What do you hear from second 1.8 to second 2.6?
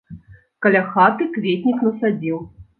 насадзіў.